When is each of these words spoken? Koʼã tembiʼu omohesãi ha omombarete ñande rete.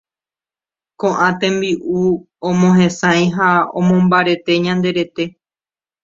Koʼã 0.99 1.27
tembiʼu 1.39 1.99
omohesãi 2.49 3.23
ha 3.35 3.47
omombarete 3.79 4.53
ñande 4.65 4.89
rete. 4.97 5.23